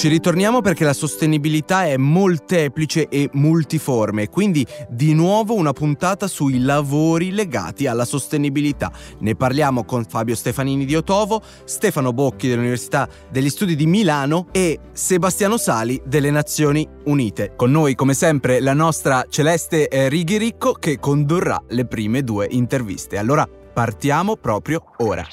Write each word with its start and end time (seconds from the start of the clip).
Ci 0.00 0.08
ritorniamo 0.08 0.62
perché 0.62 0.84
la 0.84 0.94
sostenibilità 0.94 1.84
è 1.84 1.98
molteplice 1.98 3.06
e 3.08 3.28
multiforme, 3.34 4.30
quindi 4.30 4.66
di 4.88 5.12
nuovo 5.12 5.52
una 5.52 5.74
puntata 5.74 6.26
sui 6.26 6.60
lavori 6.60 7.32
legati 7.32 7.86
alla 7.86 8.06
sostenibilità. 8.06 8.90
Ne 9.18 9.36
parliamo 9.36 9.84
con 9.84 10.06
Fabio 10.06 10.34
Stefanini 10.34 10.86
di 10.86 10.96
Otovo, 10.96 11.42
Stefano 11.64 12.14
Bocchi 12.14 12.48
dell'Università 12.48 13.06
degli 13.30 13.50
Studi 13.50 13.76
di 13.76 13.84
Milano 13.84 14.46
e 14.52 14.78
Sebastiano 14.90 15.58
Sali 15.58 16.00
delle 16.06 16.30
Nazioni 16.30 16.88
Unite. 17.04 17.52
Con 17.54 17.70
noi, 17.70 17.94
come 17.94 18.14
sempre, 18.14 18.60
la 18.60 18.72
nostra 18.72 19.26
Celeste 19.28 19.86
Righiricco 20.08 20.72
che 20.72 20.98
condurrà 20.98 21.62
le 21.68 21.84
prime 21.84 22.22
due 22.22 22.46
interviste. 22.48 23.18
Allora 23.18 23.46
partiamo 23.46 24.36
proprio 24.36 24.82
ora. 25.00 25.26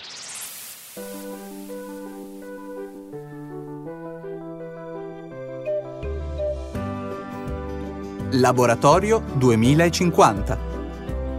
Laboratorio 8.31 9.23
2050. 9.36 10.59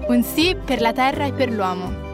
Un 0.09 0.23
sì 0.23 0.56
per 0.56 0.80
la 0.80 0.95
Terra 0.95 1.27
e 1.27 1.34
per 1.34 1.52
l'uomo. 1.52 2.06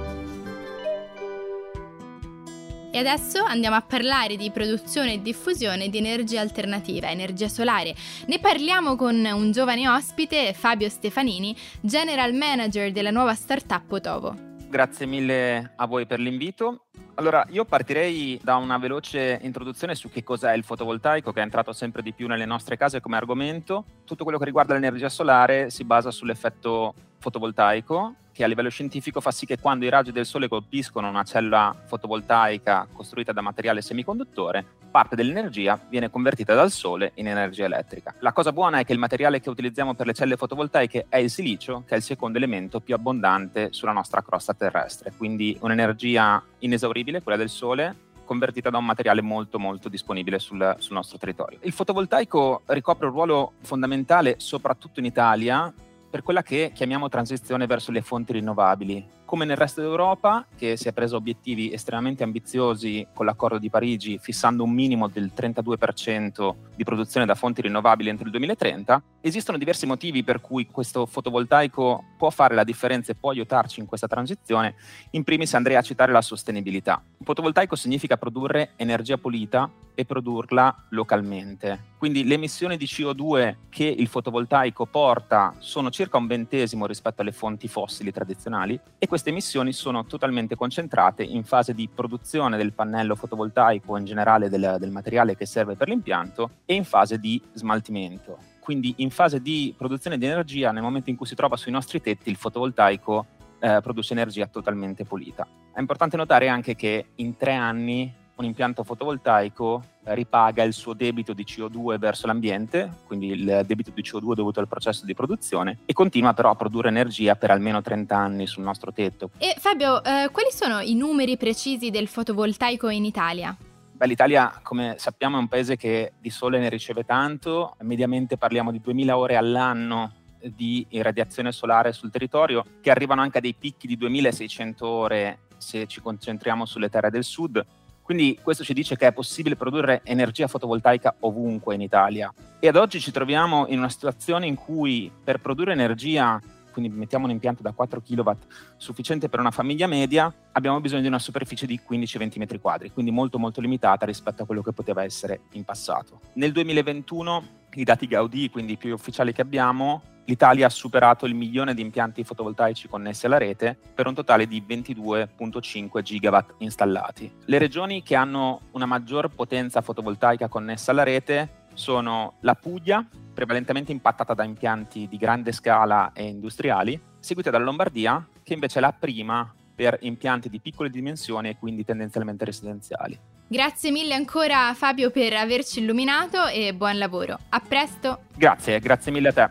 E 2.90 2.98
adesso 2.98 3.40
andiamo 3.44 3.76
a 3.76 3.82
parlare 3.82 4.34
di 4.34 4.50
produzione 4.50 5.12
e 5.12 5.22
diffusione 5.22 5.88
di 5.90 5.98
energia 5.98 6.40
alternativa, 6.40 7.08
energia 7.08 7.48
solare. 7.48 7.94
Ne 8.26 8.40
parliamo 8.40 8.96
con 8.96 9.14
un 9.14 9.52
giovane 9.52 9.88
ospite, 9.88 10.52
Fabio 10.54 10.88
Stefanini, 10.88 11.56
General 11.80 12.34
Manager 12.34 12.90
della 12.90 13.12
nuova 13.12 13.34
startup 13.34 13.92
Otovo. 13.92 14.34
Grazie 14.68 15.06
mille 15.06 15.72
a 15.76 15.86
voi 15.86 16.04
per 16.04 16.18
l'invito. 16.18 16.83
Allora, 17.16 17.46
io 17.50 17.64
partirei 17.64 18.40
da 18.42 18.56
una 18.56 18.76
veloce 18.76 19.38
introduzione 19.42 19.94
su 19.94 20.10
che 20.10 20.24
cos'è 20.24 20.52
il 20.54 20.64
fotovoltaico, 20.64 21.32
che 21.32 21.38
è 21.38 21.44
entrato 21.44 21.72
sempre 21.72 22.02
di 22.02 22.12
più 22.12 22.26
nelle 22.26 22.44
nostre 22.44 22.76
case 22.76 23.00
come 23.00 23.16
argomento. 23.16 23.84
Tutto 24.04 24.24
quello 24.24 24.38
che 24.38 24.44
riguarda 24.44 24.74
l'energia 24.74 25.08
solare 25.08 25.70
si 25.70 25.84
basa 25.84 26.10
sull'effetto 26.10 26.94
fotovoltaico, 27.24 28.16
che 28.32 28.44
a 28.44 28.46
livello 28.46 28.68
scientifico 28.68 29.20
fa 29.22 29.30
sì 29.30 29.46
che 29.46 29.58
quando 29.58 29.86
i 29.86 29.88
raggi 29.88 30.12
del 30.12 30.26
sole 30.26 30.46
colpiscono 30.46 31.08
una 31.08 31.22
cellula 31.22 31.74
fotovoltaica 31.86 32.86
costruita 32.92 33.32
da 33.32 33.40
materiale 33.40 33.80
semiconduttore, 33.80 34.64
parte 34.90 35.16
dell'energia 35.16 35.80
viene 35.88 36.10
convertita 36.10 36.54
dal 36.54 36.70
sole 36.70 37.12
in 37.14 37.28
energia 37.28 37.64
elettrica. 37.64 38.14
La 38.18 38.32
cosa 38.32 38.52
buona 38.52 38.78
è 38.78 38.84
che 38.84 38.92
il 38.92 38.98
materiale 38.98 39.40
che 39.40 39.48
utilizziamo 39.48 39.94
per 39.94 40.06
le 40.06 40.12
celle 40.12 40.36
fotovoltaiche 40.36 41.06
è 41.08 41.16
il 41.16 41.30
silicio, 41.30 41.84
che 41.86 41.94
è 41.94 41.96
il 41.96 42.02
secondo 42.02 42.36
elemento 42.36 42.80
più 42.80 42.94
abbondante 42.94 43.72
sulla 43.72 43.92
nostra 43.92 44.22
crosta 44.22 44.52
terrestre, 44.52 45.12
quindi 45.16 45.56
un'energia 45.60 46.42
inesauribile, 46.58 47.22
quella 47.22 47.38
del 47.38 47.48
sole, 47.48 47.96
convertita 48.24 48.70
da 48.70 48.78
un 48.78 48.84
materiale 48.84 49.22
molto 49.22 49.58
molto 49.58 49.88
disponibile 49.88 50.38
sul, 50.38 50.76
sul, 50.78 50.94
nostro 50.94 51.18
territorio. 51.18 51.58
Il 51.62 51.72
fotovoltaico 51.72 52.62
ricopre 52.66 53.06
un 53.06 53.12
ruolo 53.12 53.52
fondamentale 53.60 54.36
soprattutto 54.38 55.00
in 55.00 55.06
Italia 55.06 55.72
per 56.14 56.22
quella 56.22 56.44
che 56.44 56.70
chiamiamo 56.72 57.08
transizione 57.08 57.66
verso 57.66 57.90
le 57.90 58.00
fonti 58.00 58.34
rinnovabili. 58.34 59.04
Come 59.24 59.44
nel 59.44 59.56
resto 59.56 59.80
d'Europa, 59.80 60.46
che 60.56 60.76
si 60.76 60.86
è 60.86 60.92
preso 60.92 61.16
obiettivi 61.16 61.72
estremamente 61.72 62.22
ambiziosi 62.22 63.04
con 63.12 63.26
l'accordo 63.26 63.58
di 63.58 63.68
Parigi, 63.68 64.20
fissando 64.20 64.62
un 64.62 64.70
minimo 64.70 65.08
del 65.08 65.32
32% 65.36 66.54
di 66.76 66.84
produzione 66.84 67.26
da 67.26 67.34
fonti 67.34 67.62
rinnovabili 67.62 68.10
entro 68.10 68.26
il 68.26 68.30
2030, 68.30 69.02
esistono 69.22 69.58
diversi 69.58 69.86
motivi 69.86 70.22
per 70.22 70.40
cui 70.40 70.68
questo 70.70 71.04
fotovoltaico 71.04 72.04
può 72.16 72.30
fare 72.30 72.54
la 72.54 72.62
differenza 72.62 73.10
e 73.10 73.16
può 73.16 73.30
aiutarci 73.30 73.80
in 73.80 73.86
questa 73.86 74.06
transizione. 74.06 74.76
In 75.10 75.24
primis 75.24 75.52
andrei 75.54 75.74
a 75.74 75.82
citare 75.82 76.12
la 76.12 76.22
sostenibilità. 76.22 77.02
Il 77.18 77.26
fotovoltaico 77.26 77.74
significa 77.74 78.16
produrre 78.16 78.74
energia 78.76 79.18
pulita 79.18 79.68
e 79.94 80.04
produrla 80.04 80.86
localmente. 80.90 81.92
Quindi 81.98 82.24
le 82.24 82.34
emissioni 82.34 82.76
di 82.76 82.84
CO2 82.84 83.56
che 83.70 83.84
il 83.84 84.08
fotovoltaico 84.08 84.86
porta 84.86 85.54
sono 85.58 85.90
circa 85.90 86.18
un 86.18 86.26
ventesimo 86.26 86.86
rispetto 86.86 87.22
alle 87.22 87.32
fonti 87.32 87.68
fossili 87.68 88.12
tradizionali 88.12 88.78
e 88.98 89.06
queste 89.06 89.30
emissioni 89.30 89.72
sono 89.72 90.04
totalmente 90.04 90.54
concentrate 90.54 91.22
in 91.22 91.44
fase 91.44 91.72
di 91.72 91.88
produzione 91.92 92.56
del 92.56 92.72
pannello 92.72 93.14
fotovoltaico 93.14 93.96
in 93.96 94.04
generale 94.04 94.48
del, 94.48 94.76
del 94.78 94.90
materiale 94.90 95.36
che 95.36 95.46
serve 95.46 95.76
per 95.76 95.88
l'impianto 95.88 96.50
e 96.64 96.74
in 96.74 96.84
fase 96.84 97.18
di 97.18 97.40
smaltimento. 97.52 98.52
Quindi 98.60 98.94
in 98.98 99.10
fase 99.10 99.42
di 99.42 99.74
produzione 99.76 100.16
di 100.16 100.24
energia, 100.24 100.72
nel 100.72 100.82
momento 100.82 101.10
in 101.10 101.16
cui 101.16 101.26
si 101.26 101.34
trova 101.34 101.56
sui 101.56 101.70
nostri 101.70 102.00
tetti, 102.00 102.30
il 102.30 102.36
fotovoltaico 102.36 103.26
eh, 103.58 103.80
produce 103.82 104.12
energia 104.12 104.46
totalmente 104.46 105.04
pulita. 105.04 105.46
È 105.72 105.80
importante 105.80 106.16
notare 106.16 106.48
anche 106.48 106.74
che 106.74 107.06
in 107.16 107.36
tre 107.36 107.54
anni 107.54 108.12
un 108.36 108.44
impianto 108.44 108.82
fotovoltaico 108.82 109.82
ripaga 110.04 110.62
il 110.62 110.72
suo 110.72 110.92
debito 110.92 111.32
di 111.32 111.44
CO2 111.44 111.98
verso 111.98 112.26
l'ambiente, 112.26 112.90
quindi 113.06 113.28
il 113.28 113.62
debito 113.64 113.90
di 113.90 114.02
CO2 114.02 114.34
dovuto 114.34 114.60
al 114.60 114.68
processo 114.68 115.04
di 115.04 115.14
produzione, 115.14 115.78
e 115.86 115.92
continua 115.92 116.34
però 116.34 116.50
a 116.50 116.56
produrre 116.56 116.88
energia 116.88 117.36
per 117.36 117.50
almeno 117.50 117.80
30 117.80 118.16
anni 118.16 118.46
sul 118.46 118.64
nostro 118.64 118.92
tetto. 118.92 119.30
E 119.38 119.54
Fabio, 119.58 120.02
eh, 120.02 120.28
quali 120.32 120.50
sono 120.50 120.80
i 120.80 120.94
numeri 120.94 121.36
precisi 121.36 121.90
del 121.90 122.08
fotovoltaico 122.08 122.88
in 122.88 123.04
Italia? 123.04 123.56
Beh, 123.92 124.06
L'Italia, 124.06 124.60
come 124.62 124.96
sappiamo, 124.98 125.36
è 125.36 125.40
un 125.40 125.48
paese 125.48 125.76
che 125.76 126.14
di 126.20 126.30
sole 126.30 126.58
ne 126.58 126.68
riceve 126.68 127.04
tanto, 127.04 127.76
mediamente 127.82 128.36
parliamo 128.36 128.72
di 128.72 128.80
2000 128.80 129.16
ore 129.16 129.36
all'anno 129.36 130.12
di 130.44 130.84
irradiazione 130.90 131.52
solare 131.52 131.92
sul 131.92 132.10
territorio, 132.10 132.64
che 132.80 132.90
arrivano 132.90 133.22
anche 133.22 133.38
a 133.38 133.40
dei 133.40 133.54
picchi 133.54 133.86
di 133.86 133.96
2600 133.96 134.86
ore 134.86 135.38
se 135.56 135.86
ci 135.86 136.00
concentriamo 136.00 136.66
sulle 136.66 136.90
terre 136.90 137.10
del 137.10 137.24
sud, 137.24 137.64
quindi 138.04 138.38
questo 138.42 138.64
ci 138.64 138.74
dice 138.74 138.96
che 138.96 139.06
è 139.06 139.12
possibile 139.14 139.56
produrre 139.56 140.02
energia 140.04 140.46
fotovoltaica 140.46 141.16
ovunque 141.20 141.74
in 141.74 141.80
Italia. 141.80 142.32
E 142.60 142.68
ad 142.68 142.76
oggi 142.76 143.00
ci 143.00 143.10
troviamo 143.10 143.66
in 143.68 143.78
una 143.78 143.88
situazione 143.88 144.46
in 144.46 144.56
cui 144.56 145.10
per 145.24 145.40
produrre 145.40 145.72
energia, 145.72 146.38
quindi 146.70 146.94
mettiamo 146.94 147.24
un 147.24 147.30
impianto 147.30 147.62
da 147.62 147.72
4 147.72 148.02
kW 148.02 148.30
sufficiente 148.76 149.30
per 149.30 149.40
una 149.40 149.50
famiglia 149.50 149.86
media, 149.86 150.30
abbiamo 150.52 150.82
bisogno 150.82 151.00
di 151.00 151.06
una 151.06 151.18
superficie 151.18 151.64
di 151.64 151.80
15-20 151.88 152.38
metri 152.38 152.60
quadri, 152.60 152.92
quindi 152.92 153.10
molto 153.10 153.38
molto 153.38 153.62
limitata 153.62 154.04
rispetto 154.04 154.42
a 154.42 154.46
quello 154.46 154.60
che 154.60 154.72
poteva 154.72 155.02
essere 155.02 155.44
in 155.52 155.64
passato. 155.64 156.20
Nel 156.34 156.52
2021 156.52 157.63
i 157.74 157.84
dati 157.84 158.06
Gaudi, 158.06 158.50
quindi 158.50 158.72
i 158.72 158.76
più 158.76 158.94
ufficiali 158.94 159.32
che 159.32 159.42
abbiamo, 159.42 160.02
l'Italia 160.26 160.66
ha 160.66 160.70
superato 160.70 161.26
il 161.26 161.34
milione 161.34 161.74
di 161.74 161.82
impianti 161.82 162.24
fotovoltaici 162.24 162.88
connessi 162.88 163.26
alla 163.26 163.38
rete 163.38 163.76
per 163.94 164.06
un 164.06 164.14
totale 164.14 164.46
di 164.46 164.62
22.5 164.66 166.02
gigawatt 166.02 166.54
installati. 166.58 167.30
Le 167.44 167.58
regioni 167.58 168.02
che 168.02 168.14
hanno 168.14 168.60
una 168.72 168.86
maggior 168.86 169.28
potenza 169.28 169.80
fotovoltaica 169.80 170.48
connessa 170.48 170.92
alla 170.92 171.02
rete 171.02 171.62
sono 171.74 172.34
la 172.40 172.54
Puglia, 172.54 173.06
prevalentemente 173.34 173.92
impattata 173.92 174.32
da 174.34 174.44
impianti 174.44 175.08
di 175.08 175.16
grande 175.16 175.52
scala 175.52 176.12
e 176.12 176.24
industriali, 176.24 177.00
seguita 177.18 177.50
dalla 177.50 177.64
Lombardia, 177.64 178.26
che 178.42 178.54
invece 178.54 178.78
è 178.78 178.80
la 178.80 178.92
prima 178.92 179.52
per 179.74 179.98
impianti 180.02 180.48
di 180.48 180.60
piccole 180.60 180.88
dimensioni 180.88 181.48
e 181.48 181.56
quindi 181.58 181.84
tendenzialmente 181.84 182.44
residenziali. 182.44 183.18
Grazie 183.46 183.90
mille 183.90 184.14
ancora 184.14 184.72
Fabio 184.74 185.10
per 185.10 185.34
averci 185.34 185.80
illuminato 185.80 186.46
e 186.46 186.74
buon 186.74 186.98
lavoro. 186.98 187.38
A 187.50 187.60
presto. 187.60 188.22
Grazie, 188.36 188.80
grazie 188.80 189.12
mille 189.12 189.28
a 189.28 189.32
te. 189.32 189.50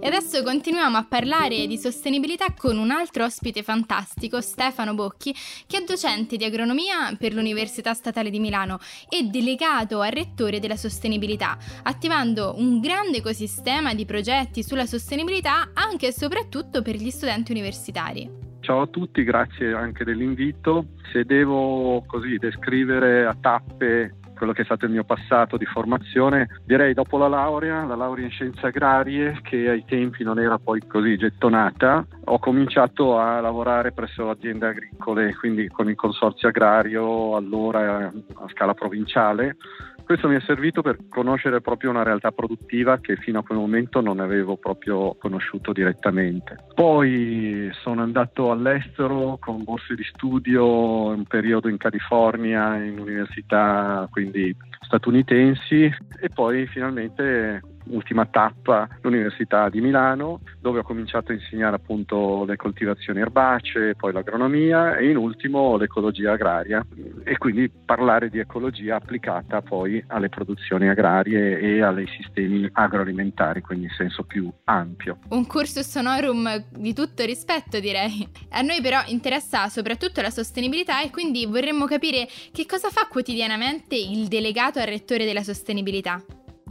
E 0.00 0.06
adesso 0.06 0.42
continuiamo 0.42 0.98
a 0.98 1.04
parlare 1.04 1.66
di 1.66 1.78
sostenibilità 1.78 2.52
con 2.54 2.76
un 2.76 2.90
altro 2.90 3.24
ospite 3.24 3.62
fantastico, 3.62 4.42
Stefano 4.42 4.92
Bocchi, 4.92 5.34
che 5.66 5.78
è 5.78 5.82
docente 5.82 6.36
di 6.36 6.44
agronomia 6.44 7.16
per 7.18 7.32
l'Università 7.32 7.94
Statale 7.94 8.28
di 8.28 8.38
Milano 8.38 8.80
e 9.08 9.22
delegato 9.22 10.00
al 10.00 10.10
rettore 10.10 10.60
della 10.60 10.76
sostenibilità, 10.76 11.56
attivando 11.84 12.54
un 12.58 12.80
grande 12.80 13.18
ecosistema 13.18 13.94
di 13.94 14.04
progetti 14.04 14.62
sulla 14.62 14.84
sostenibilità 14.84 15.70
anche 15.72 16.08
e 16.08 16.12
soprattutto 16.12 16.82
per 16.82 16.96
gli 16.96 17.10
studenti 17.10 17.52
universitari. 17.52 18.53
Ciao 18.64 18.80
a 18.80 18.86
tutti, 18.86 19.24
grazie 19.24 19.74
anche 19.74 20.04
dell'invito. 20.04 20.86
Se 21.12 21.24
devo 21.24 22.02
così 22.06 22.38
descrivere 22.38 23.26
a 23.26 23.36
tappe 23.38 24.14
quello 24.34 24.54
che 24.54 24.62
è 24.62 24.64
stato 24.64 24.86
il 24.86 24.90
mio 24.90 25.04
passato 25.04 25.58
di 25.58 25.66
formazione, 25.66 26.48
direi 26.64 26.94
dopo 26.94 27.18
la 27.18 27.28
laurea, 27.28 27.84
la 27.84 27.94
laurea 27.94 28.24
in 28.24 28.30
scienze 28.30 28.64
agrarie, 28.64 29.38
che 29.42 29.68
ai 29.68 29.84
tempi 29.84 30.24
non 30.24 30.38
era 30.38 30.56
poi 30.58 30.80
così 30.86 31.14
gettonata, 31.18 32.06
ho 32.24 32.38
cominciato 32.38 33.18
a 33.18 33.40
lavorare 33.40 33.92
presso 33.92 34.30
aziende 34.30 34.68
agricole, 34.68 35.34
quindi 35.34 35.68
con 35.68 35.88
il 35.88 35.96
consorzio 35.96 36.48
agrario, 36.48 37.36
allora 37.36 38.06
a 38.06 38.48
scala 38.48 38.74
provinciale 38.74 39.56
questo 40.04 40.28
mi 40.28 40.36
è 40.36 40.40
servito 40.40 40.82
per 40.82 40.98
conoscere 41.08 41.62
proprio 41.62 41.88
una 41.88 42.02
realtà 42.02 42.30
produttiva 42.30 42.98
che 42.98 43.16
fino 43.16 43.38
a 43.38 43.42
quel 43.42 43.56
momento 43.56 44.02
non 44.02 44.20
avevo 44.20 44.56
proprio 44.58 45.16
conosciuto 45.18 45.72
direttamente. 45.72 46.58
Poi 46.74 47.70
sono 47.82 48.02
andato 48.02 48.50
all'estero 48.50 49.38
con 49.40 49.64
borse 49.64 49.94
di 49.94 50.04
studio, 50.04 51.06
un 51.06 51.24
periodo 51.24 51.68
in 51.68 51.78
California, 51.78 52.76
in 52.76 52.98
università 52.98 54.06
quindi 54.10 54.54
statunitensi 54.84 55.84
e 55.84 56.28
poi 56.32 56.66
finalmente 56.66 57.60
ultima 57.86 58.26
tappa 58.26 58.88
l'Università 59.02 59.68
di 59.68 59.80
Milano, 59.80 60.40
dove 60.60 60.78
ho 60.80 60.82
cominciato 60.82 61.32
a 61.32 61.34
insegnare 61.34 61.76
appunto 61.76 62.44
le 62.44 62.56
coltivazioni 62.56 63.20
erbacee, 63.20 63.94
poi 63.94 64.12
l'agronomia 64.12 64.96
e 64.96 65.10
in 65.10 65.16
ultimo 65.16 65.76
l'ecologia 65.76 66.32
agraria 66.32 66.84
e 67.24 67.36
quindi 67.38 67.70
parlare 67.84 68.30
di 68.30 68.38
ecologia 68.38 68.96
applicata 68.96 69.60
poi 69.60 70.02
alle 70.08 70.28
produzioni 70.28 70.88
agrarie 70.88 71.58
e 71.58 71.82
ai 71.82 72.06
sistemi 72.16 72.68
agroalimentari, 72.72 73.60
quindi 73.60 73.86
in 73.86 73.92
senso 73.96 74.22
più 74.24 74.50
ampio. 74.64 75.18
Un 75.30 75.46
cursus 75.46 75.94
honorum 75.96 76.64
di 76.70 76.94
tutto 76.94 77.24
rispetto 77.24 77.80
direi. 77.80 78.26
A 78.50 78.62
noi 78.62 78.80
però 78.80 79.00
interessa 79.06 79.68
soprattutto 79.68 80.20
la 80.20 80.30
sostenibilità 80.30 81.02
e 81.02 81.10
quindi 81.10 81.46
vorremmo 81.46 81.86
capire 81.86 82.26
che 82.52 82.66
cosa 82.66 82.88
fa 82.88 83.06
quotidianamente 83.08 83.94
il 83.94 84.28
delegato 84.28 84.73
al 84.80 84.86
rettore 84.86 85.24
della 85.24 85.42
sostenibilità 85.42 86.22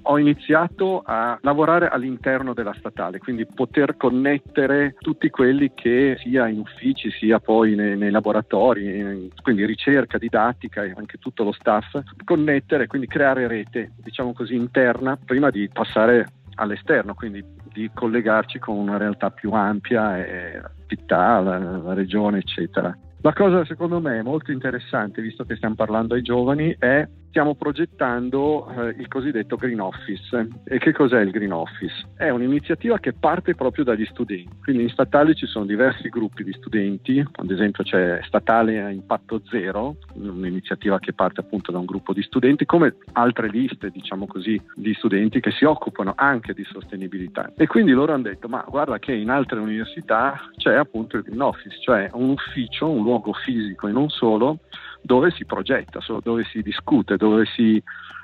ho 0.03 0.17
iniziato 0.17 1.01
a 1.05 1.38
lavorare 1.41 1.88
all'interno 1.88 2.53
della 2.53 2.73
statale, 2.77 3.19
quindi 3.19 3.45
poter 3.45 3.95
connettere 3.95 4.95
tutti 5.00 5.29
quelli 5.29 5.71
che 5.73 6.17
sia 6.19 6.47
in 6.47 6.59
uffici 6.59 7.09
sia 7.11 7.39
poi 7.39 7.75
nei, 7.75 7.97
nei 7.97 8.11
laboratori, 8.11 9.29
quindi 9.41 9.65
ricerca, 9.65 10.17
didattica 10.17 10.83
e 10.83 10.94
anche 10.95 11.17
tutto 11.17 11.44
lo 11.44 11.51
staff, 11.51 12.00
connettere, 12.25 12.88
quindi 12.88 13.07
creare 13.07 13.47
rete, 13.47 13.91
diciamo 13.97 14.33
così, 14.33 14.55
interna 14.55 15.17
prima 15.23 15.50
di 15.50 15.69
passare 15.71 16.27
all'esterno, 16.55 17.13
quindi 17.13 17.44
di 17.71 17.89
collegarci 17.94 18.59
con 18.59 18.77
una 18.77 18.97
realtà 18.97 19.31
più 19.31 19.51
ampia, 19.51 20.17
la 20.17 20.71
città, 20.88 21.39
la, 21.39 21.57
la 21.57 21.94
regione, 21.94 22.39
eccetera. 22.39 22.95
La 23.21 23.33
cosa 23.33 23.63
secondo 23.63 24.01
me 24.01 24.21
molto 24.21 24.51
interessante, 24.51 25.21
visto 25.21 25.45
che 25.45 25.55
stiamo 25.55 25.75
parlando 25.75 26.13
ai 26.13 26.21
giovani, 26.21 26.75
è 26.77 27.07
stiamo 27.33 27.56
progettando 27.56 28.69
eh, 28.69 28.95
il 29.00 29.07
cosiddetto 29.07 29.56
Green 29.56 29.81
Office. 29.81 30.47
E 30.65 30.77
che 30.77 30.91
cos'è 30.94 31.19
il 31.21 31.31
Green 31.31 31.51
Office? 31.51 32.06
È 32.15 32.30
un'iniziativa 32.30 33.00
che 33.00 33.13
parte 33.13 33.56
proprio 33.56 33.83
dagli 33.83 34.06
studenti. 34.06 34.47
Quindi 34.62 34.83
in 34.83 34.89
statale 34.89 35.33
ci 35.33 35.47
sono 35.47 35.65
diversi 35.65 36.09
gruppi 36.09 36.44
di 36.44 36.53
studenti, 36.53 37.25
ad 37.31 37.50
esempio 37.50 37.83
c'è 37.83 38.19
Statale 38.21 38.83
a 38.83 38.91
Impatto 38.91 39.41
Zero, 39.50 39.95
un'iniziativa 40.13 41.00
che 41.00 41.13
parte 41.13 41.39
appunto 41.41 41.71
da 41.71 41.80
un 41.80 41.85
gruppo 41.85 42.13
di 42.13 42.21
studenti, 42.21 42.68
come 42.68 42.97
altre 43.13 43.50
liste, 43.50 43.89
diciamo 43.89 44.27
così, 44.27 44.62
di 44.75 44.94
studenti 44.94 45.39
che 45.39 45.50
si 45.50 45.65
occupano 45.65 46.13
anche 46.15 46.53
di 46.53 46.63
sostenibilità. 46.63 47.51
E 47.57 47.65
quindi 47.65 47.94
loro 47.94 48.13
hanno 48.13 48.29
detto, 48.29 48.47
ma 48.47 48.63
guarda 48.69 49.00
che 49.00 49.12
in 49.12 49.31
altre 49.31 49.59
università 49.59 50.39
c'è 50.56 50.75
appunto 50.75 51.18
il 51.18 51.24
Green 51.24 51.41
Office, 51.41 51.79
cioè 51.81 52.12
un 52.13 52.29
ufficio, 52.29 52.88
un 52.88 53.01
luogo 53.01 53.33
fisico 53.33 53.88
e 53.88 53.91
non 53.91 54.09
solo, 54.09 54.59
dove 55.03 55.31
si 55.31 55.45
progetta, 55.45 56.00
dove 56.23 56.44
si 56.45 56.61
discute, 56.61 57.17
dove 57.17 57.45
si 57.45 57.81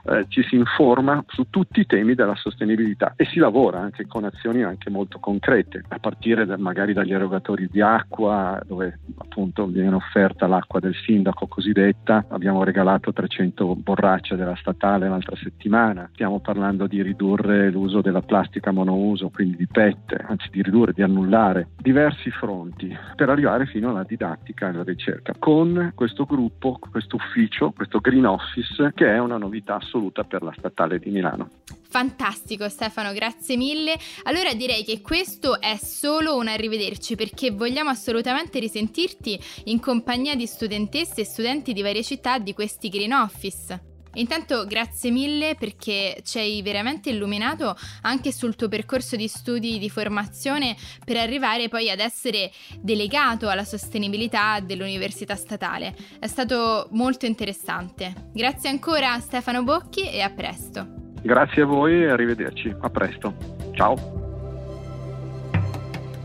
eh, 0.10 0.26
ci 0.28 0.44
si 0.44 0.56
informa 0.56 1.24
su 1.28 1.50
tutti 1.50 1.82
i 1.82 1.86
temi 1.86 2.16
della 2.16 2.36
sostenibilità 2.36 3.14
e 3.16 3.26
si 3.26 3.38
lavora 3.38 3.80
anche 3.80 4.08
con 4.08 4.24
azioni 4.24 4.64
anche 4.64 4.90
molto 4.90 5.20
concrete, 5.20 5.84
a 5.88 6.00
partire 6.00 6.46
da, 6.46 6.58
magari 6.58 6.94
dagli 6.94 7.14
erogatori 7.14 7.68
di 7.72 7.82
acqua, 7.82 8.60
dove 8.66 9.00
appunto 9.18 9.68
viene 9.68 9.96
offerta 9.96 10.48
l'acqua 10.48 10.80
del 10.80 10.96
sindaco 10.96 11.48
cosiddetta, 11.48 12.26
abbiamo 12.30 12.64
regalato 12.64 13.14
300 13.14 13.76
borracce 13.76 14.36
della 14.36 14.56
statale 14.56 15.08
l'altra 15.08 15.36
settimana, 15.36 16.10
stiamo 16.14 16.40
parlando 16.40 16.88
di 16.88 17.02
ridurre 17.02 17.70
l'uso 17.70 18.02
della 18.02 18.22
plastica 18.22 18.72
monouso, 18.72 19.30
quindi 19.30 19.58
di 19.58 19.68
PET, 19.68 20.26
anzi 20.28 20.50
di 20.52 20.64
ridurre, 20.64 20.94
di 20.94 21.04
annullare 21.04 21.70
diversi 21.78 22.32
fronti 22.32 22.96
per 23.16 23.30
arrivare 23.30 23.66
fino 23.68 23.90
alla 23.90 24.04
didattica 24.04 24.66
e 24.66 24.70
alla 24.70 24.84
ricerca. 24.84 25.34
Con 25.38 25.92
questo 25.94 26.26
gruppo, 26.26 26.80
questo 26.90 27.16
ufficio, 27.16 27.72
questo 27.72 28.00
Green 28.00 28.26
Office 28.26 28.92
che 28.96 29.14
è 29.14 29.20
una 29.20 29.38
novità 29.38 29.76
assoluta 29.76 29.99
per 30.24 30.42
la 30.42 30.54
statale 30.58 31.00
di 31.00 31.10
Milano. 31.10 31.50
Fantastico 31.90 32.70
Stefano, 32.70 33.12
grazie 33.14 33.58
mille. 33.58 33.98
Allora 34.24 34.54
direi 34.54 34.84
che 34.84 35.02
questo 35.02 35.60
è 35.60 35.78
solo 35.78 36.38
un 36.38 36.48
arrivederci 36.48 37.16
perché 37.16 37.52
vogliamo 37.52 37.90
assolutamente 37.90 38.60
risentirti 38.60 39.40
in 39.66 39.80
compagnia 39.80 40.36
di 40.36 40.46
studentesse 40.46 41.22
e 41.22 41.26
studenti 41.26 41.74
di 41.74 41.82
varie 41.82 42.04
città 42.04 42.38
di 42.38 42.54
questi 42.54 42.90
Green 42.90 43.14
Office. 43.14 43.89
Intanto 44.20 44.66
grazie 44.66 45.12
mille 45.12 45.56
perché 45.56 46.22
ci 46.24 46.38
hai 46.40 46.62
veramente 46.62 47.10
illuminato 47.10 47.76
anche 48.02 48.32
sul 48.32 48.56
tuo 48.56 48.68
percorso 48.68 49.16
di 49.16 49.28
studi 49.28 49.80
di 49.80 49.90
formazione 49.90 50.76
per 51.04 51.18
arrivare 51.18 51.68
poi 51.70 51.90
ad 51.90 52.00
essere 52.00 52.52
delegato 52.80 53.48
alla 53.50 53.64
sostenibilità 53.64 54.60
dell'Università 54.60 55.36
Statale. 55.36 55.96
È 56.20 56.28
stato 56.28 56.88
molto 56.92 57.26
interessante. 57.26 58.30
Grazie 58.34 58.70
ancora 58.70 59.20
Stefano 59.20 59.64
Bocchi 59.64 60.10
e 60.10 60.22
a 60.22 60.30
presto. 60.30 60.86
Grazie 61.22 61.64
a 61.64 61.66
voi 61.66 62.04
e 62.04 62.10
arrivederci. 62.10 62.76
A 62.80 62.90
presto. 62.90 63.36
Ciao. 63.74 64.19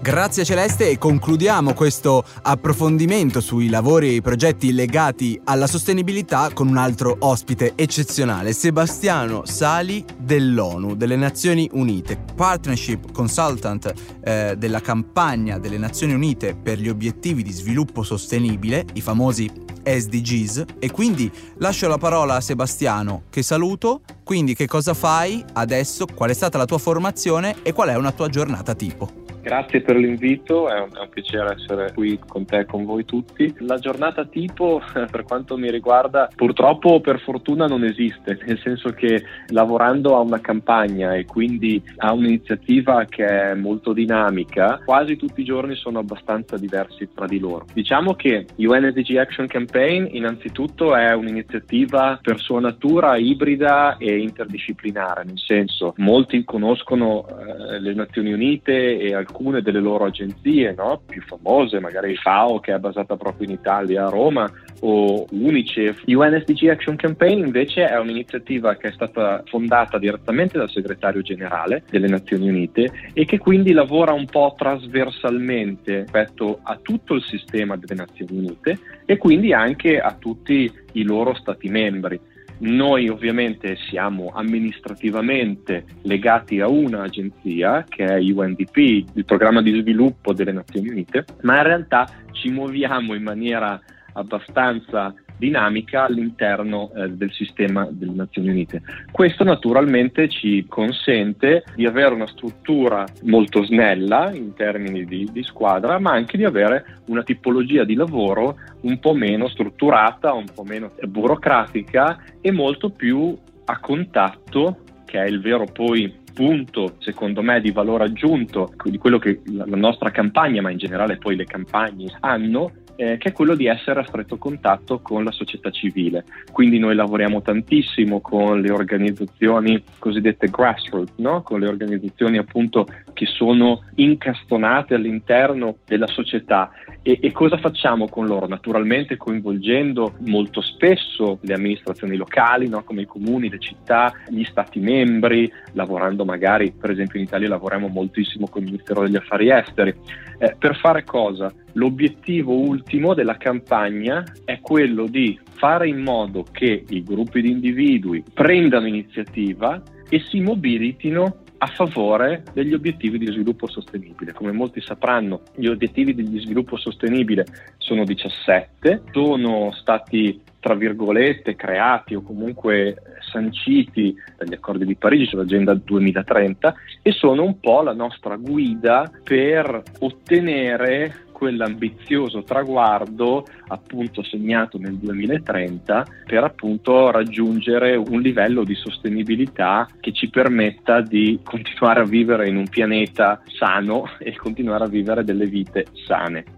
Grazie 0.05 0.45
Celeste 0.45 0.91
e 0.91 0.99
concludiamo 0.99 1.73
questo 1.73 2.23
approfondimento 2.43 3.41
sui 3.41 3.71
lavori 3.71 4.09
e 4.09 4.15
i 4.17 4.21
progetti 4.21 4.75
legati 4.75 5.41
alla 5.45 5.67
sostenibilità 5.67 6.51
con 6.53 6.69
un 6.69 6.77
altro 6.77 7.17
ospite 7.21 7.73
eccezionale, 7.75 8.53
Sebastiano 8.53 9.47
Sali 9.47 10.05
dell'ONU, 10.19 10.95
delle 10.95 11.17
Nazioni 11.17 11.71
Unite, 11.73 12.23
Partnership 12.35 13.12
Consultant 13.12 13.95
eh, 14.23 14.56
della 14.59 14.83
campagna 14.83 15.59
delle 15.59 15.79
Nazioni 15.79 16.12
Unite 16.12 16.55
per 16.55 16.79
gli 16.79 16.91
obiettivi 16.91 17.43
di 17.43 17.53
sviluppo 17.53 18.03
sostenibile, 18.03 18.85
i 18.93 19.01
famosi 19.01 19.51
SDGs, 19.83 20.65
e 20.81 20.91
quindi 20.91 21.33
lascio 21.56 21.89
la 21.89 21.97
parola 21.97 22.35
a 22.35 22.43
Sebastiano 22.43 23.23
che 23.31 23.43
saluto, 23.43 24.03
quindi 24.23 24.55
che 24.55 24.67
cosa 24.67 24.93
fai 24.93 25.43
adesso, 25.55 26.05
qual 26.15 26.29
è 26.29 26.35
stata 26.35 26.59
la 26.59 26.67
tua 26.67 26.77
formazione? 26.77 27.56
E 27.62 27.73
qual 27.73 27.89
è 27.89 27.97
una 27.97 28.12
tua 28.12 28.29
giornata 28.29 28.75
tipo? 28.75 29.24
Grazie 29.44 29.82
per 29.82 29.96
l'invito, 29.96 30.70
è 30.70 30.81
un, 30.81 30.88
è 30.94 31.00
un, 31.00 31.08
piacere 31.11 31.52
essere 31.52 31.93
qui 31.93 32.19
con 32.26 32.46
te 32.46 32.61
e 32.61 32.64
con 32.64 32.87
voi 32.87 33.05
tutti. 33.05 33.55
La 33.58 33.79
giornata 33.79 34.25
tipo, 34.25 34.81
per 35.11 35.25
quanto 35.25 35.58
mi 35.58 35.70
riguarda, 35.70 36.31
purtroppo 36.35 37.00
per 37.00 37.20
fortuna 37.20 37.67
non 37.67 37.85
esiste, 37.85 38.38
nel 38.46 38.58
senso 38.61 38.93
che 38.93 39.23
lavorando 39.49 40.17
a 40.17 40.20
una 40.20 40.41
campagna 40.41 41.14
e 41.14 41.26
quindi 41.26 41.82
a 41.99 42.14
un'iniziativa 42.14 43.05
che 43.05 43.26
è 43.26 43.55
molto 43.55 43.93
dinamica, 43.93 44.81
quasi 44.82 45.17
tutti 45.17 45.43
i 45.43 45.44
giorni 45.44 45.75
sono 45.75 45.99
abbastanza 45.99 46.56
diversi 46.56 47.11
tra 47.14 47.26
di 47.26 47.38
loro. 47.38 47.67
Diciamo 47.75 48.14
che 48.14 48.46
UNSDG 48.56 49.17
Action 49.19 49.46
Campaign 49.46 50.06
innanzitutto 50.12 50.96
è 50.96 51.12
un'iniziativa 51.12 52.19
per 52.23 52.41
sua 52.41 52.61
natura 52.61 53.19
ibrida 53.19 53.99
e 53.99 54.17
interdisciplinare, 54.20 55.25
nel 55.25 55.38
senso 55.38 55.93
molti 55.99 56.44
conoscono 56.44 57.26
eh, 57.29 57.79
le 57.79 57.93
Nazioni 57.93 58.32
Unite 58.32 58.99
e 58.99 59.14
alcuni 59.14 59.32
alcune 59.35 59.63
delle 59.63 59.81
loro 59.81 60.05
agenzie 60.05 60.73
no? 60.77 61.03
più 61.05 61.21
famose, 61.23 61.81
magari 61.81 62.15
FAO 62.15 62.61
che 62.61 62.73
è 62.73 62.79
basata 62.79 63.17
proprio 63.17 63.49
in 63.49 63.55
Italia 63.55 64.07
a 64.07 64.11
Roma 64.11 64.51
o 64.81 65.27
UNICEF. 65.31 66.05
UNSDG 66.07 66.69
Action 66.69 66.95
Campaign 66.95 67.44
invece 67.44 67.89
è 67.89 67.99
un'iniziativa 67.99 68.77
che 68.77 68.89
è 68.89 68.93
stata 68.93 69.43
fondata 69.47 69.99
direttamente 69.99 70.56
dal 70.56 70.70
segretario 70.70 71.23
generale 71.23 71.82
delle 71.91 72.06
Nazioni 72.06 72.49
Unite 72.49 72.91
e 73.13 73.25
che 73.25 73.39
quindi 73.39 73.73
lavora 73.73 74.13
un 74.13 74.27
po' 74.27 74.55
trasversalmente 74.56 76.03
rispetto 76.03 76.61
a 76.63 76.79
tutto 76.81 77.15
il 77.15 77.23
sistema 77.23 77.77
delle 77.77 77.94
Nazioni 77.94 78.39
Unite 78.39 78.79
e 79.05 79.17
quindi 79.17 79.53
anche 79.53 79.99
a 79.99 80.15
tutti 80.19 80.70
i 80.93 81.03
loro 81.03 81.35
stati 81.35 81.69
membri. 81.69 82.20
Noi 82.65 83.11
ovviamente 83.11 83.77
siamo 83.91 84.33
amministrativamente 84.35 85.85
legati 86.03 86.61
a 86.61 86.69
un'agenzia 86.69 87.85
che 87.87 88.06
è 88.06 88.19
UNDP, 88.19 88.77
il 89.13 89.25
programma 89.27 89.61
di 89.61 89.79
sviluppo 89.81 90.33
delle 90.33 90.53
Nazioni 90.53 90.89
Unite, 90.89 91.27
ma 91.43 91.59
in 91.59 91.63
realtà 91.63 92.09
ci 92.33 92.49
muoviamo 92.49 93.13
in 93.13 93.23
maniera 93.23 93.79
abbastanza 94.15 95.15
dinamica 95.44 96.05
all'interno 96.05 96.91
eh, 96.94 97.10
del 97.10 97.31
sistema 97.32 97.86
delle 97.91 98.15
Nazioni 98.15 98.48
Unite. 98.48 98.82
Questo 99.10 99.44
naturalmente 99.44 100.29
ci 100.29 100.65
consente 100.69 101.65
di 101.74 101.86
avere 101.86 102.15
una 102.15 102.27
struttura 102.27 103.05
molto 103.24 103.63
snella 103.65 104.32
in 104.32 104.55
termini 104.55 105.05
di, 105.05 105.29
di 105.31 105.43
squadra, 105.43 105.98
ma 105.98 106.13
anche 106.13 106.39
di 106.39 106.44
avere 106.44 107.01
una 107.06 107.22
tipologia 107.22 107.84
di 107.84 107.94
lavoro 107.94 108.56
un 108.82 108.98
po' 108.98 109.15
meno 109.15 109.48
strutturata, 109.48 110.32
un 110.32 110.46
po' 110.55 110.65
meno 110.65 110.93
burocratica 111.06 112.22
e 112.41 112.51
molto 112.51 112.91
più 112.91 113.36
a 113.67 113.79
contatto, 113.81 114.79
che 115.05 115.22
è 115.22 115.27
il 115.27 115.41
vero 115.41 115.67
poi 115.67 116.22
punto, 116.34 116.96
secondo 116.98 117.43
me, 117.43 117.60
di 117.60 117.70
valore 117.70 118.05
aggiunto 118.05 118.72
di 118.84 118.98
quello 118.98 119.19
che 119.19 119.41
la 119.44 119.65
nostra 119.67 120.10
campagna, 120.10 120.60
ma 120.60 120.70
in 120.70 120.79
generale 120.79 121.17
poi 121.17 121.36
le 121.36 121.44
campagne 121.44 122.13
hanno, 122.20 122.72
eh, 122.96 123.17
che 123.19 123.31
è 123.31 123.32
quello 123.32 123.55
di 123.55 123.67
essere 123.67 124.01
a 124.01 124.06
stretto 124.06 124.36
contatto 124.36 125.01
con 125.01 125.24
la 125.24 125.32
società 125.32 125.70
civile. 125.70 126.24
Quindi 126.53 126.79
noi 126.79 126.94
lavoriamo 126.94 127.43
tantissimo 127.43 128.20
con 128.20 128.60
le 128.60 128.70
organizzazioni 128.70 129.82
cosiddette 129.98 130.48
grassroots, 130.48 131.15
no? 131.17 131.43
con 131.43 131.60
le 131.60 131.69
organizzazioni 131.69 132.39
appunto 132.39 132.86
che 133.13 133.27
sono 133.27 133.84
incastonate 133.96 134.94
all'interno 134.94 135.77
della 135.86 136.06
società. 136.06 136.70
E, 137.03 137.19
e 137.20 137.32
cosa 137.32 137.58
facciamo 137.58 138.08
con 138.08 138.27
loro? 138.27 138.46
Naturalmente 138.46 139.17
coinvolgendo 139.17 140.15
molto 140.20 140.60
spesso 140.60 141.39
le 141.43 141.55
amministrazioni 141.55 142.17
locali, 142.17 142.69
no? 142.69 142.82
come 142.84 143.03
i 143.03 143.06
comuni, 143.06 143.51
le 143.51 143.58
città, 143.58 144.13
gli 144.29 144.44
stati 144.44 144.81
membri, 144.81 145.51
lavorando 145.72 146.24
magari, 146.24 146.72
per 146.72 146.91
esempio 146.91 147.19
in 147.19 147.27
Italia 147.27 147.48
lavoriamo 147.48 147.89
moltissimo 147.89 148.48
con 148.48 148.63
il 148.63 148.69
Ministero 148.70 149.03
degli 149.03 149.17
Affari 149.17 149.51
Esteri. 149.51 149.94
Eh, 150.39 150.56
per 150.58 150.77
fare 150.77 151.05
cosa? 151.05 151.53
L'obiettivo 151.75 152.55
ultimo 152.55 153.15
della 153.15 153.37
campagna 153.37 154.25
è 154.45 154.61
quello 154.61 155.07
di 155.07 155.39
fare 155.51 155.89
in 155.89 156.01
modo 156.03 156.45
che 156.51 156.85
i 156.89 157.03
gruppi 157.03 157.41
di 157.41 157.51
individui 157.51 158.25
prendano 158.33 158.87
iniziativa 158.87 159.83
e 160.09 160.21
si 160.21 160.41
mobilitino 160.41 161.43
a 161.59 161.67
favore 161.67 162.43
degli 162.53 162.75
obiettivi 162.75 163.19
di 163.19 163.27
sviluppo 163.27 163.67
sostenibile. 163.67 164.33
Come 164.33 164.53
molti 164.53 164.81
sapranno, 164.81 165.43
gli 165.55 165.67
obiettivi 165.67 166.15
di 166.15 166.39
sviluppo 166.39 166.77
sostenibile 166.77 167.47
sono 167.79 168.05
17, 168.05 169.03
sono 169.13 169.73
stati 169.73 170.43
tra 170.61 170.75
virgolette 170.75 171.57
creati 171.57 172.15
o 172.15 172.23
comunque 172.23 172.97
sanciti 173.31 174.15
dagli 174.39 174.55
accordi 174.55 174.87
di 174.87 174.95
Parigi 174.95 175.27
sull'agenda 175.27 175.75
2030 175.75 176.75
e 177.03 177.13
sono 177.13 177.45
un 177.45 177.61
po' 177.61 177.83
la 177.83 177.93
nostra 177.93 178.37
guida 178.37 179.11
per 179.23 179.83
ottenere 180.01 181.24
quell'ambizioso 181.34 182.44
traguardo 182.44 183.44
appunto 183.67 184.22
segnato 184.22 184.79
nel 184.79 184.94
2030 184.94 186.06
per 186.24 186.44
appunto 186.44 187.10
raggiungere 187.10 187.96
un 187.96 188.20
livello 188.20 188.62
di 188.62 188.74
sostenibilità 188.74 189.88
che 190.00 190.12
ci 190.12 190.31
permetta 190.31 191.00
di 191.00 191.41
continuare 191.43 192.00
a 192.00 192.05
vivere 192.05 192.48
in 192.48 192.56
un 192.56 192.69
pianeta 192.69 193.43
sano 193.58 194.08
e 194.19 194.36
continuare 194.36 194.84
a 194.84 194.88
vivere 194.88 195.24
delle 195.24 195.46
vite 195.46 195.86
sane 196.06 196.54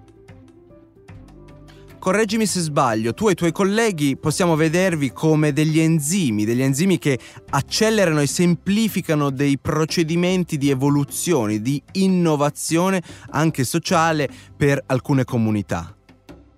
correggimi 2.07 2.47
se 2.47 2.61
sbaglio, 2.61 3.15
tu 3.15 3.27
e 3.27 3.33
i 3.33 3.35
tuoi 3.35 3.51
colleghi 3.51 4.17
possiamo 4.17 4.55
vedervi 4.55 5.11
come 5.11 5.53
degli 5.53 5.81
enzimi, 5.81 6.45
degli 6.45 6.63
enzimi 6.63 6.99
che 6.99 7.19
accelerano 7.51 8.21
e 8.21 8.29
semplificano 8.29 9.31
dei 9.31 9.59
procedimenti 9.59 10.57
di 10.57 10.71
evoluzione, 10.71 11.61
di 11.61 11.83
innovazione 11.95 13.03
anche 13.31 13.65
sociale 13.65 14.29
per 14.57 14.81
alcune 14.87 15.25
comunità. 15.25 15.97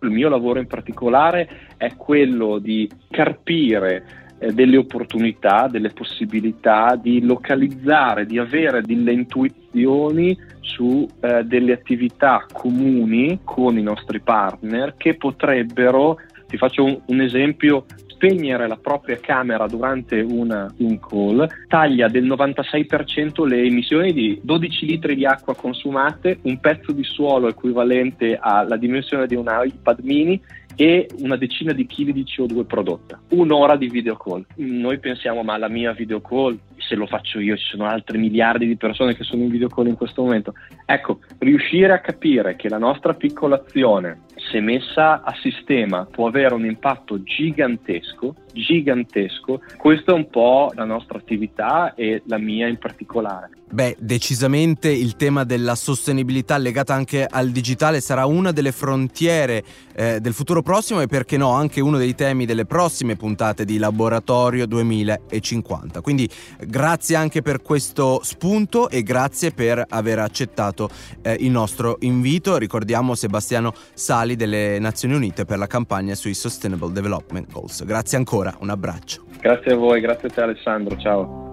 Il 0.02 0.10
mio 0.10 0.28
lavoro 0.28 0.58
in 0.58 0.66
particolare 0.66 1.48
è 1.78 1.96
quello 1.96 2.58
di 2.58 2.86
carpire 3.10 4.27
eh, 4.38 4.52
delle 4.52 4.76
opportunità, 4.76 5.68
delle 5.68 5.90
possibilità 5.90 6.96
di 7.00 7.24
localizzare, 7.24 8.26
di 8.26 8.38
avere 8.38 8.82
delle 8.82 9.12
intuizioni 9.12 10.36
su 10.60 11.08
eh, 11.20 11.44
delle 11.44 11.72
attività 11.72 12.46
comuni 12.52 13.40
con 13.42 13.78
i 13.78 13.82
nostri 13.82 14.20
partner 14.20 14.94
che 14.96 15.14
potrebbero, 15.14 16.18
ti 16.46 16.56
faccio 16.56 16.84
un, 16.84 17.00
un 17.06 17.20
esempio, 17.20 17.84
spegnere 18.18 18.66
la 18.66 18.76
propria 18.76 19.16
camera 19.20 19.68
durante 19.68 20.20
una, 20.20 20.72
un 20.78 20.98
call 20.98 21.48
taglia 21.68 22.08
del 22.08 22.24
96% 22.24 23.46
le 23.46 23.62
emissioni 23.62 24.12
di 24.12 24.40
12 24.42 24.86
litri 24.86 25.14
di 25.14 25.24
acqua 25.24 25.54
consumate, 25.54 26.40
un 26.42 26.58
pezzo 26.58 26.90
di 26.90 27.04
suolo 27.04 27.46
equivalente 27.46 28.36
alla 28.40 28.76
dimensione 28.76 29.28
di 29.28 29.36
un 29.36 29.46
iPad 29.48 30.00
mini 30.02 30.40
e 30.80 31.08
una 31.18 31.34
decina 31.34 31.72
di 31.72 31.86
chili 31.86 32.12
di 32.12 32.22
CO2 32.22 32.64
prodotta. 32.64 33.20
Un'ora 33.30 33.74
di 33.74 33.88
video 33.88 34.16
call. 34.16 34.46
Noi 34.58 35.00
pensiamo, 35.00 35.42
ma 35.42 35.56
la 35.56 35.68
mia 35.68 35.92
video 35.92 36.20
call, 36.20 36.56
se 36.76 36.94
lo 36.94 37.06
faccio 37.06 37.40
io, 37.40 37.56
ci 37.56 37.64
sono 37.70 37.86
altri 37.86 38.16
miliardi 38.16 38.64
di 38.64 38.76
persone 38.76 39.16
che 39.16 39.24
sono 39.24 39.42
in 39.42 39.50
video 39.50 39.66
call 39.66 39.88
in 39.88 39.96
questo 39.96 40.22
momento. 40.22 40.54
Ecco, 40.86 41.18
riuscire 41.38 41.92
a 41.92 42.00
capire 42.00 42.54
che 42.54 42.68
la 42.68 42.78
nostra 42.78 43.14
piccola 43.14 43.56
azione, 43.56 44.20
se 44.36 44.60
messa 44.60 45.22
a 45.22 45.34
sistema, 45.42 46.06
può 46.08 46.28
avere 46.28 46.54
un 46.54 46.64
impatto 46.64 47.24
gigantesco, 47.24 48.36
gigantesco, 48.58 49.60
questa 49.76 50.12
è 50.12 50.14
un 50.14 50.28
po' 50.28 50.70
la 50.74 50.84
nostra 50.84 51.18
attività 51.18 51.94
e 51.94 52.22
la 52.26 52.38
mia 52.38 52.66
in 52.66 52.78
particolare. 52.78 53.50
Beh, 53.70 53.96
decisamente 53.98 54.90
il 54.90 55.16
tema 55.16 55.44
della 55.44 55.74
sostenibilità 55.74 56.56
legata 56.56 56.94
anche 56.94 57.26
al 57.26 57.50
digitale 57.50 58.00
sarà 58.00 58.24
una 58.24 58.50
delle 58.50 58.72
frontiere 58.72 59.62
eh, 59.94 60.20
del 60.20 60.32
futuro 60.32 60.62
prossimo 60.62 61.02
e 61.02 61.06
perché 61.06 61.36
no 61.36 61.50
anche 61.50 61.82
uno 61.82 61.98
dei 61.98 62.14
temi 62.14 62.46
delle 62.46 62.64
prossime 62.64 63.16
puntate 63.16 63.66
di 63.66 63.76
Laboratorio 63.76 64.66
2050. 64.66 66.00
Quindi 66.00 66.26
grazie 66.66 67.16
anche 67.16 67.42
per 67.42 67.60
questo 67.60 68.20
spunto 68.22 68.88
e 68.88 69.02
grazie 69.02 69.50
per 69.50 69.84
aver 69.86 70.20
accettato 70.20 70.88
eh, 71.20 71.36
il 71.40 71.50
nostro 71.50 71.98
invito. 72.00 72.56
Ricordiamo 72.56 73.14
Sebastiano 73.14 73.74
Sali 73.92 74.34
delle 74.34 74.78
Nazioni 74.78 75.14
Unite 75.14 75.44
per 75.44 75.58
la 75.58 75.66
campagna 75.66 76.14
sui 76.14 76.32
Sustainable 76.32 76.92
Development 76.92 77.52
Goals. 77.52 77.84
Grazie 77.84 78.16
ancora, 78.48 78.56
un 78.60 78.70
abbraccio. 78.70 79.22
Grazie 79.40 79.72
a 79.72 79.76
voi, 79.76 80.00
grazie 80.00 80.28
a 80.28 80.30
te 80.32 80.40
Alessandro, 80.40 80.96
ciao. 80.96 81.47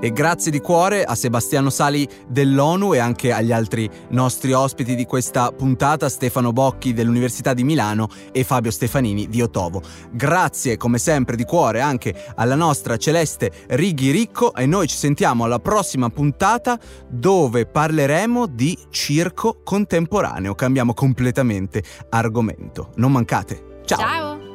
E 0.00 0.12
grazie 0.12 0.52
di 0.52 0.60
cuore 0.60 1.02
a 1.02 1.16
Sebastiano 1.16 1.70
Sali 1.70 2.08
dell'ONU 2.28 2.94
e 2.94 2.98
anche 2.98 3.32
agli 3.32 3.50
altri 3.50 3.90
nostri 4.10 4.52
ospiti 4.52 4.94
di 4.94 5.04
questa 5.04 5.50
puntata, 5.50 6.08
Stefano 6.08 6.52
Bocchi 6.52 6.92
dell'Università 6.92 7.52
di 7.52 7.64
Milano 7.64 8.08
e 8.30 8.44
Fabio 8.44 8.70
Stefanini 8.70 9.28
di 9.28 9.42
Otovo. 9.42 9.82
Grazie 10.12 10.76
come 10.76 10.98
sempre 10.98 11.34
di 11.34 11.42
cuore 11.42 11.80
anche 11.80 12.14
alla 12.36 12.54
nostra 12.54 12.96
Celeste 12.96 13.50
Righi 13.70 14.12
Ricco 14.12 14.54
e 14.54 14.66
noi 14.66 14.86
ci 14.86 14.96
sentiamo 14.96 15.42
alla 15.42 15.58
prossima 15.58 16.10
puntata 16.10 16.78
dove 17.08 17.66
parleremo 17.66 18.46
di 18.46 18.78
circo 18.90 19.62
contemporaneo. 19.64 20.54
Cambiamo 20.54 20.94
completamente 20.94 21.82
argomento. 22.10 22.92
Non 22.96 23.10
mancate. 23.10 23.80
Ciao! 23.84 23.98
Ciao! 23.98 24.47